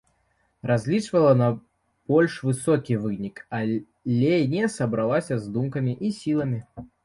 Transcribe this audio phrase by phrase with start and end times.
[0.69, 1.49] Разлічвала на
[2.13, 6.59] больш высокі вынік, але не сабралася з думкамі і сіламі.